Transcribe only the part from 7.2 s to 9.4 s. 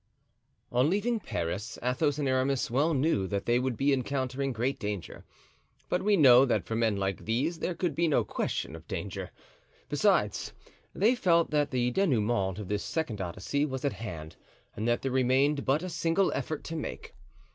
these there could be no question of danger.